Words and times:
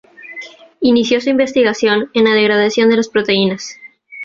Inició 0.79 1.21
su 1.21 1.29
investigación 1.29 2.09
en 2.15 2.23
la 2.23 2.31
degradación 2.33 2.89
de 2.89 2.95
las 2.97 3.07
proteínas. 3.07 3.77